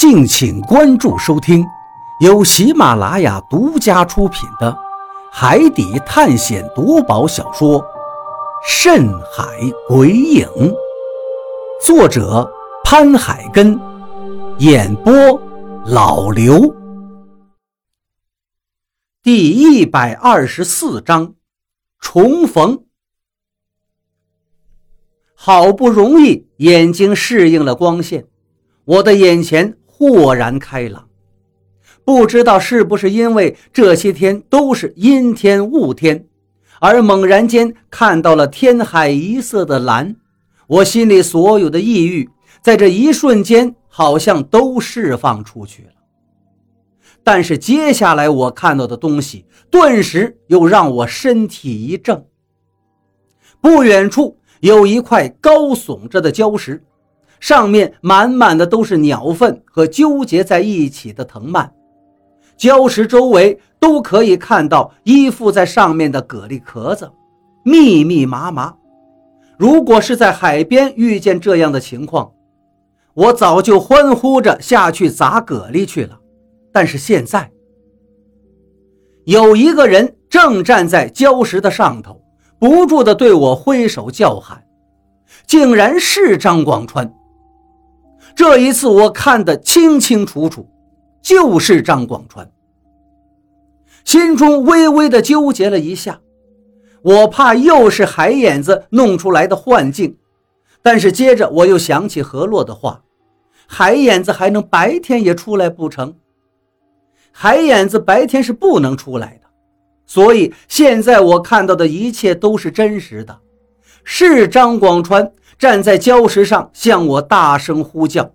[0.00, 1.62] 敬请关注收听，
[2.20, 4.72] 由喜马拉雅独家出品的
[5.30, 7.78] 《海底探险夺宝小说》
[8.66, 9.44] 《深海
[9.86, 10.46] 鬼影》，
[11.84, 12.50] 作者
[12.82, 13.78] 潘海根，
[14.56, 15.12] 演播
[15.84, 16.74] 老刘。
[19.22, 21.34] 第一百二十四章，
[21.98, 22.84] 重逢。
[25.34, 28.26] 好不容易眼睛适应了光线，
[28.86, 29.76] 我的眼前。
[30.00, 31.06] 豁然开朗，
[32.06, 36.26] 不知道是不是因为这些天都是阴天雾天，
[36.80, 40.16] 而猛然间看到了天海一色的蓝，
[40.66, 42.26] 我心里所有的抑郁
[42.62, 45.90] 在这一瞬间好像都释放出去了。
[47.22, 52.24] 但是接下来我看到的东西，顿时又让我身体一怔。
[53.60, 56.82] 不远处有一块高耸着的礁石。
[57.40, 61.72] 上面满满的都是鸟粪和纠结在一起的藤蔓，
[62.58, 67.10] 礁石周围都可以看到依附在上面的蛤蜊壳子，
[67.64, 68.74] 密密麻麻。
[69.56, 72.30] 如果是在海边遇见这样的情况，
[73.14, 76.18] 我早就欢呼着下去砸蛤蜊去了。
[76.72, 77.50] 但是现在，
[79.24, 82.22] 有一个人正站在礁石的上头，
[82.58, 84.62] 不住地对我挥手叫喊，
[85.46, 87.12] 竟然是张广川。
[88.34, 90.68] 这一次我看得清清楚楚，
[91.22, 92.50] 就是张广川。
[94.04, 96.20] 心中微微的纠结了一下，
[97.02, 100.16] 我怕又是海眼子弄出来的幻境，
[100.82, 103.02] 但是接着我又想起何洛的话：
[103.66, 106.14] 海眼子还能白天也出来不成？
[107.30, 109.48] 海眼子白天是不能出来的，
[110.06, 113.38] 所以现在我看到的一切都是真实的，
[114.02, 115.30] 是张广川。
[115.60, 118.30] 站在礁石上，向我大声呼叫：“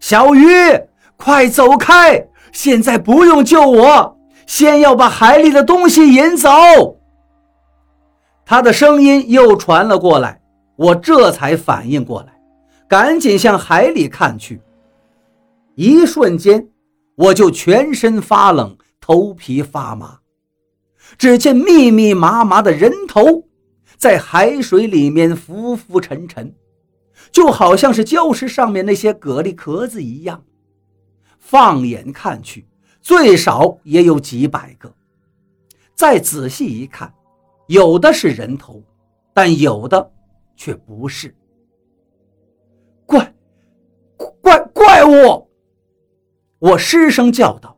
[0.00, 0.48] 小鱼，
[1.18, 2.26] 快走开！
[2.52, 6.48] 现在不用救我，先要把海里的东西引走。”
[8.46, 10.40] 他的声音又传了过来，
[10.76, 12.32] 我这才反应过来，
[12.88, 14.62] 赶紧向海里看去。
[15.74, 16.66] 一瞬间，
[17.14, 20.20] 我就全身发冷，头皮发麻。
[21.18, 23.44] 只见密密麻麻的人头。
[23.98, 26.54] 在海水里面浮浮沉沉，
[27.32, 30.44] 就好像是礁石上面那些蛤蜊壳子一样。
[31.40, 32.68] 放眼看去，
[33.00, 34.94] 最少也有几百个。
[35.96, 37.12] 再仔细一看，
[37.66, 38.80] 有的是人头，
[39.34, 40.12] 但有的
[40.54, 41.34] 却不是。
[43.04, 43.34] 怪
[44.16, 45.48] 怪怪物！
[46.60, 47.76] 我失声叫道：“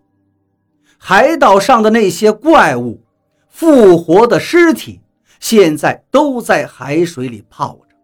[0.98, 3.02] 海岛上的那些怪物，
[3.48, 5.00] 复活的尸体。”
[5.40, 7.96] 现在都在海水里泡着。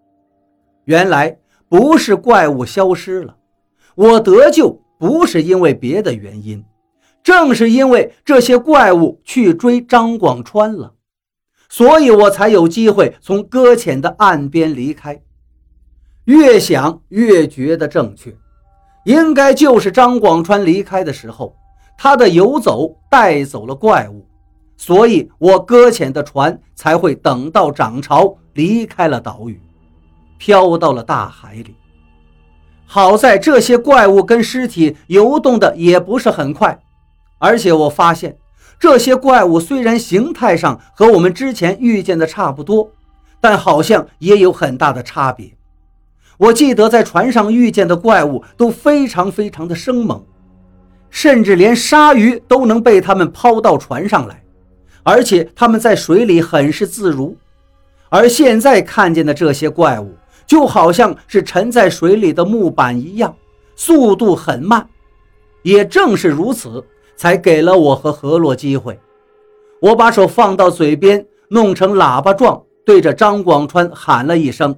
[0.86, 1.38] 原来
[1.68, 3.36] 不是怪物消失了，
[3.94, 6.64] 我得救不是因为别的原因，
[7.22, 10.94] 正是因为这些怪物去追张广川了，
[11.68, 15.20] 所以我才有机会从搁浅的岸边离开。
[16.24, 18.34] 越想越觉得正确，
[19.04, 21.54] 应该就是张广川离开的时候，
[21.98, 24.26] 他的游走带走了怪物。
[24.76, 29.60] 所以，我搁浅的船才会等到涨潮，离开了岛屿，
[30.38, 31.74] 飘到了大海里。
[32.84, 36.78] 好在这些怪物跟尸体游动的也不是很快，
[37.38, 38.36] 而且我发现
[38.78, 42.90] 这些怪物虽然形态上和我们之前遇见的差不多，
[43.40, 45.50] 但好像也有很大的差别。
[46.38, 50.22] 我记得在船上遇见的怪物都非常非常的生猛，
[51.08, 54.42] 甚至连鲨鱼都能被他们抛到船上来。
[55.08, 57.36] 而且他们在水里很是自如，
[58.08, 60.12] 而现在看见的这些怪物
[60.48, 63.32] 就好像是沉在水里的木板一样，
[63.76, 64.84] 速度很慢。
[65.62, 66.84] 也正是如此，
[67.16, 68.98] 才给了我和何洛机会。
[69.80, 74.76] 我把手放到嘴边，弄成喇叭状，对着张广川喊了一声：“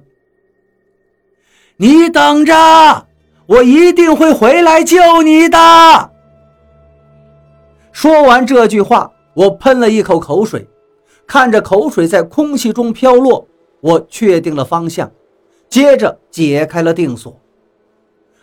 [1.77, 2.53] 你等着，
[3.47, 6.11] 我一定会回来救你的。”
[7.91, 9.11] 说完这句话。
[9.39, 10.67] 我喷了一口口水，
[11.25, 13.47] 看着口水在空气中飘落，
[13.79, 15.09] 我确定了方向，
[15.69, 17.39] 接着解开了定锁。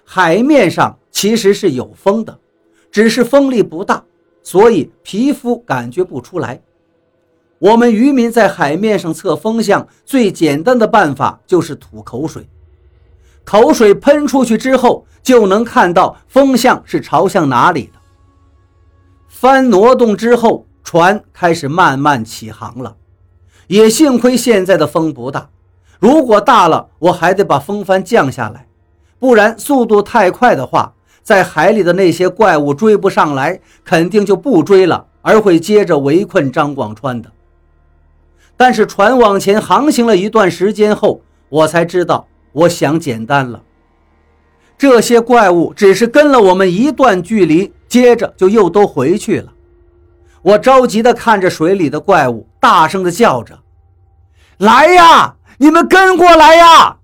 [0.06, 2.38] 海面上其实是有风的，
[2.90, 4.02] 只是风力不大，
[4.42, 6.62] 所以皮肤感觉不出来。
[7.58, 12.48] 我们渔民在海面上测风向，最简单的办法就是吐口水，
[13.44, 17.98] 口水喷出去之后，就能看到风向是朝向哪里的。
[19.28, 20.65] 帆挪动之后。
[20.86, 22.94] 船开始慢慢起航了，
[23.66, 25.48] 也幸亏现在的风不大，
[25.98, 28.68] 如果大了，我还得把风帆降下来，
[29.18, 30.92] 不然速度太快的话，
[31.24, 37.32] 在海里的那些怪物追不上来，肯定就不追了，而会接着围困张广川的。
[38.56, 43.60] 但是船往前航行了一段时间后，我才知道，我想简单了。
[44.78, 49.52] 这些怪物只是跟了我们一段距离，接着就又都回去了。
[50.46, 53.58] 我着急地看着水里的怪物，大声地叫着
[54.58, 56.98] ：“来呀，你们跟过来呀！”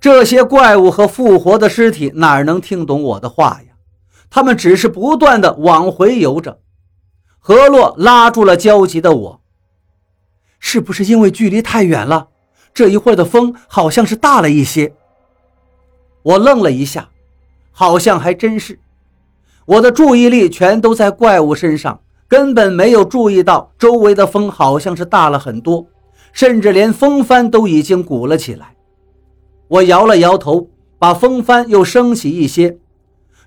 [0.00, 3.74] 这些怪物和复活的尸体哪能听懂我的话呀？
[4.28, 6.58] 他们只是不断的往回游着。
[7.38, 9.40] 何洛拉住了焦急的我
[10.58, 12.30] ：“是不是因为距离太远了？
[12.74, 14.92] 这一会儿的风好像是大了一些。”
[16.24, 17.10] 我愣了一下，
[17.70, 18.80] 好像还真是。
[19.66, 25.86] 我的注意力全都在怪物身上，根本没有注意到周围的风好像是大了很多，
[26.32, 28.74] 甚至连风帆都已经鼓了起来。
[29.68, 32.78] 我摇了摇头，把风帆又升起一些，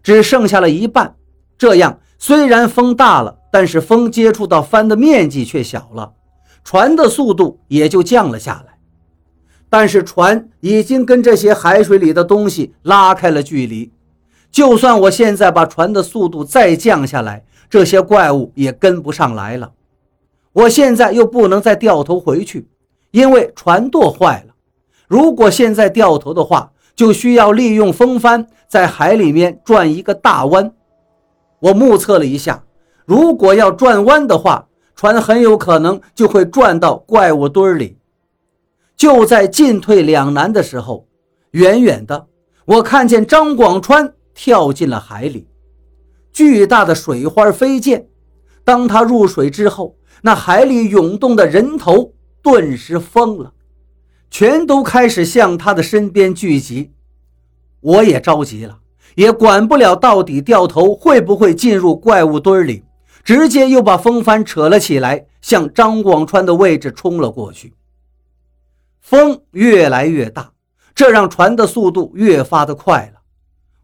[0.03, 1.15] 只剩下了一半。
[1.57, 6.11] 这样，虽然风大了，但是风接触到帆的面积却小了，
[6.65, 8.77] 船的速度也就降了下来。
[9.69, 13.91] 但是船已经跟这些海水里的东西拉开了距离，
[14.51, 19.71] 就算我现在把船的速度再降下来，这些怪物也跟不上来了。
[20.53, 22.67] 我现在又不能再掉头回去，
[23.11, 24.53] 因为船舵坏了。
[25.07, 30.73] 如果现在掉头的话，就需要利用风帆在海里面转一个大弯。
[31.59, 32.63] 我目测了一下，
[33.05, 37.97] 如果要转弯的话，船很有可能就会转到怪物堆里。
[38.97, 41.07] 就在进退两难的时候，
[41.51, 42.27] 远远的
[42.65, 45.49] 我看见张广川跳进了海里，
[46.31, 48.07] 巨大的水花飞溅。
[48.63, 53.51] 当他入水之后，那海里涌动的人头顿时疯了。
[54.31, 56.93] 全都开始向他的身边聚集，
[57.81, 58.79] 我也着急了，
[59.15, 62.85] 也管不了到底掉头会不会进入怪物堆里，
[63.25, 67.73] 直接又把风帆扯了起来，向张广川的位置冲了过去。
[69.01, 70.53] 风越来越大，
[70.95, 73.18] 这让船的速度越发的快了。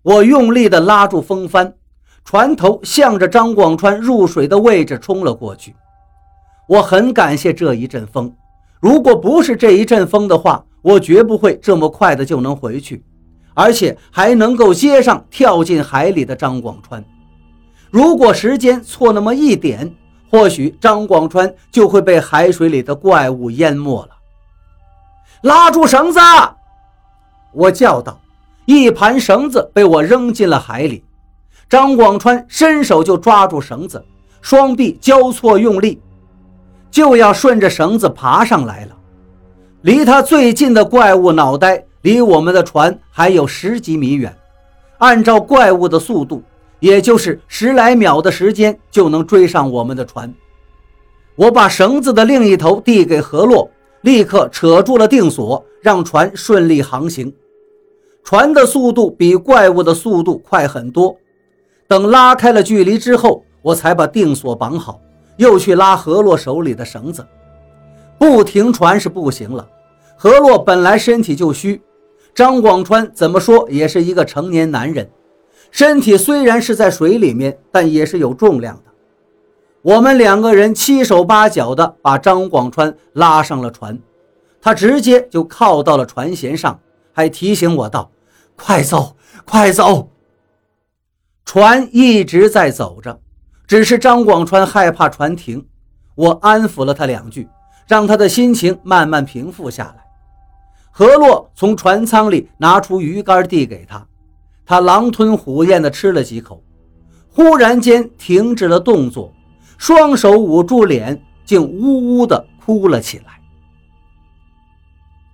[0.06, 1.74] 我用力地拉住风帆，
[2.24, 5.75] 船头向着张广川入水的位置冲了过去。
[6.68, 8.31] 我很感谢这一阵风。
[8.80, 13.04] 如果不是这一阵风的话，我绝不会这么快的就能回去，
[13.56, 17.04] 而且还能够接上跳进海里的张广川。
[17.90, 19.92] 如果时间错那么一点，
[20.30, 24.10] 或许张广川就会被海水里的怪物淹没了。
[25.42, 26.19] 拉住绳子！
[27.54, 28.19] 我叫道。
[28.66, 31.04] 一盘绳子被我扔进了海里，
[31.70, 34.04] 张广川伸手就抓住绳子，
[34.42, 36.02] 双臂交错用力。
[36.90, 38.96] 就要顺着绳子爬上来了，
[39.82, 44.34] 离他最近的怪物脑袋离我们的船还有十几米远，
[45.00, 46.42] 按照怪物的速度，
[46.80, 50.34] 也就是十来秒的时间就能追上我们的船。
[51.36, 53.70] 我把绳子的另一头递给何洛，
[54.02, 57.32] 立刻扯住了定锁，让船顺利航行。
[58.25, 61.16] 船的速度比怪物的速度快很多。
[61.88, 65.00] 等拉开了距离之后，我才把定锁绑好。
[65.38, 67.24] 又去拉何洛手里的绳子，
[68.18, 69.68] 不停船是不行了。
[70.16, 71.81] 何洛本来身体就虚，
[72.33, 75.07] 张广川怎么说也是一个成年男人，
[75.72, 78.84] 身体虽然是在水里面，但也是有重量的。
[79.82, 84.00] 我们两个人七手八脚的把张广川拉上了船，
[84.62, 86.79] 他直接就靠到了船舷上，
[87.15, 88.12] 还提醒我道
[88.57, 90.12] ：“快走，快走！”
[91.45, 93.22] 船一直在走着。
[93.65, 95.65] 只是张广川害怕船停，
[96.13, 97.48] 我安抚了他两句，
[97.88, 100.05] 让他的心情慢慢平复下来。
[100.91, 104.05] 何洛从船舱里拿出鱼竿递给他，
[104.65, 106.63] 他狼吞虎咽地吃了几口，
[107.31, 109.34] 忽然间停止了动作，
[109.77, 113.41] 双手捂住脸，竟呜呜地哭了起来。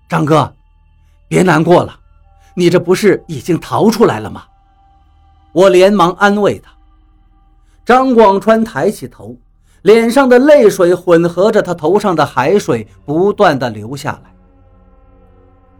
[0.07, 0.55] 张哥，
[1.31, 1.97] 别难过了，
[2.55, 4.43] 你这不是已经逃出来了吗？
[5.53, 6.69] 我连忙安慰他。
[7.85, 9.38] 张广川抬起头，
[9.81, 14.33] 脸上的泪水混合着他头上的海水，不断的流下来。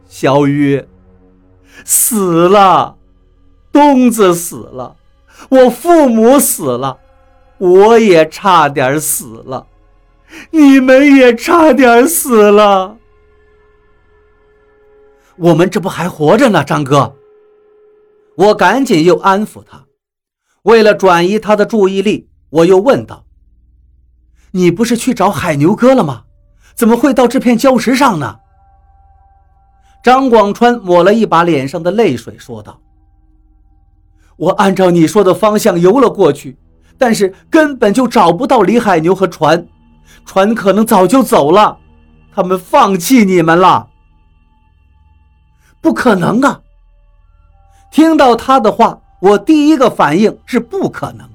[0.08, 0.88] 小雨
[1.84, 2.96] 死了，
[3.74, 4.96] 东子死了，
[5.50, 6.98] 我父母死了，
[7.58, 9.68] 我也差点死了，
[10.52, 12.96] 你们也差点死了。
[15.42, 17.16] 我们这不还活着呢，张哥。
[18.36, 19.86] 我赶紧又安抚他。
[20.62, 23.26] 为了转移他的注意力，我又问道
[24.52, 26.26] ：“你不是去找海牛哥了吗？
[26.76, 28.38] 怎么会到这片礁石上呢？”
[30.06, 32.80] 张广川抹了一把脸上的泪水，说道
[34.38, 36.56] ：“我按照你说的方向游了过去，
[37.00, 39.68] 但是根本就找不到李海牛和船，
[40.24, 41.80] 船可能早就走了，
[42.32, 43.88] 他们放弃你们了。
[45.82, 46.62] 不可能啊！
[47.92, 51.28] 听到他的话，我第一个反应是不可能。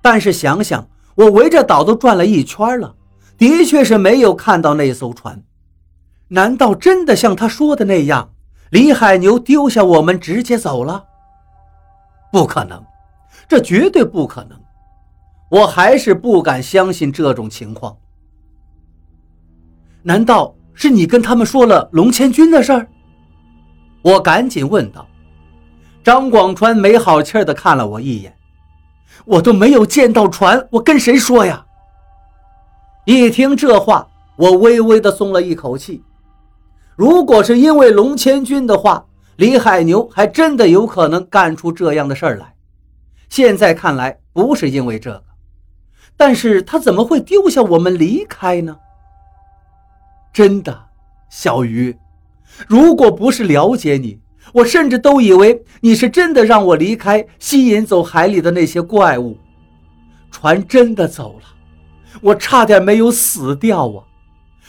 [0.00, 2.94] 但是想想，我围着岛都转了一圈了，
[3.36, 5.42] 的确是没有看到那艘船。
[6.28, 8.30] 难道真的像他说的那样，
[8.70, 11.04] 李海牛丢下我们直接走了？
[12.32, 12.82] 不可能，
[13.46, 14.58] 这绝对不可能！
[15.50, 17.96] 我还是不敢相信这种情况。
[20.02, 22.88] 难道是你跟他们说了龙千军的事儿？
[24.02, 25.06] 我赶紧问道。
[26.02, 28.34] 张广川没好气的看了我一眼
[29.26, 31.66] ：“我都没有见到船，我跟谁说呀？”
[33.04, 36.02] 一听这话，我微微的松了一口气。
[36.96, 39.04] 如果是因为龙千军的话，
[39.36, 42.54] 李海牛还真的有可能干出这样的事儿来。
[43.28, 45.24] 现在看来不是因为这个，
[46.16, 48.78] 但是他怎么会丢下我们离开呢？
[50.32, 50.86] 真的，
[51.30, 51.96] 小鱼，
[52.66, 54.18] 如果不是了解你，
[54.52, 59.38] 我甚至都以为你是真的让我离开，吸引走海里的那些怪物。
[60.30, 61.42] 船真的走了，
[62.20, 64.04] 我差点没有死掉啊！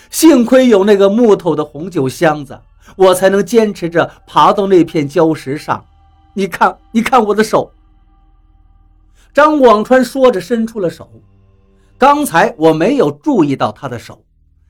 [0.09, 2.59] 幸亏有那个木头的红酒箱子。
[2.95, 5.85] 我才能坚持着爬到那片礁石上。
[6.33, 7.71] 你看，你看我的手。
[9.31, 11.07] 张广川说着，伸出了手。
[11.99, 14.23] 刚才我没有注意到他的手，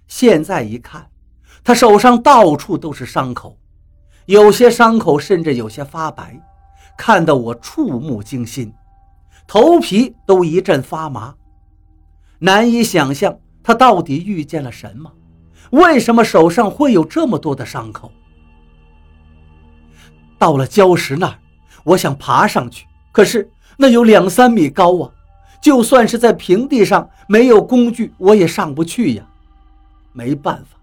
[0.07, 1.07] 现在一看，
[1.63, 3.57] 他手上到处都是伤口，
[4.25, 6.39] 有些伤口甚至有些发白，
[6.97, 8.73] 看得我触目惊心，
[9.47, 11.35] 头皮都一阵发麻。
[12.39, 15.11] 难以想象他到底遇见了什么。
[15.71, 18.11] 为什么手上会有这么多的伤口？
[20.39, 21.37] 到了礁石那儿，
[21.83, 25.11] 我想爬上去，可是那有两三米高啊！
[25.61, 29.27] 就算是在平地上，没有工具我也上不去呀。
[30.13, 30.78] 没办法，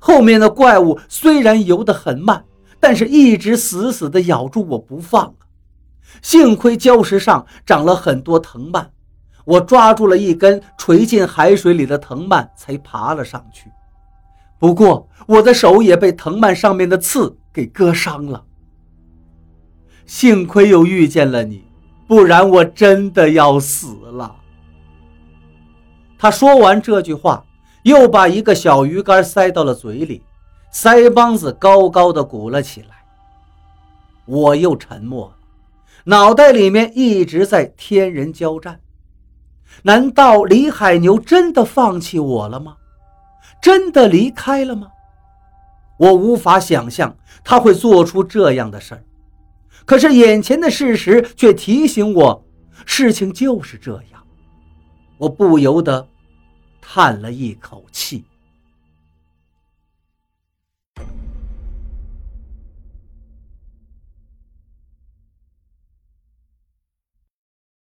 [0.00, 2.44] 后面的怪物虽然游得很慢，
[2.80, 5.46] 但是一直死死地咬住我不放啊！
[6.20, 8.90] 幸亏礁石上长了很多藤蔓，
[9.44, 13.70] 我抓住了一根垂进海水里的藤蔓，才爬了上去。
[14.58, 18.44] 不过，我的手也被藤蔓上面的刺给割伤了。
[20.04, 21.64] 幸亏又遇见了你，
[22.06, 24.36] 不然我真的要死了。
[26.18, 27.44] 他说完这句话，
[27.82, 30.22] 又把一个小鱼干塞到了嘴里，
[30.72, 32.88] 腮帮子高高的鼓了起来。
[34.24, 35.34] 我又沉默了，
[36.04, 38.80] 脑袋里面一直在天人交战。
[39.82, 42.76] 难道李海牛真的放弃我了吗？
[43.60, 44.88] 真的离开了吗？
[45.98, 49.04] 我无法想象他会做出这样的事儿，
[49.84, 52.44] 可是眼前的事实却提醒我，
[52.84, 54.22] 事情就是这样。
[55.18, 56.08] 我不由得
[56.82, 58.24] 叹了一口气。